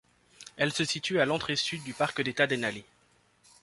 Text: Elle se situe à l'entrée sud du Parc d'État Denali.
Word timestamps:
Elle 0.57 0.73
se 0.73 0.83
situe 0.83 1.19
à 1.21 1.27
l'entrée 1.27 1.55
sud 1.55 1.83
du 1.83 1.93
Parc 1.93 2.21
d'État 2.23 2.47
Denali. 2.47 2.83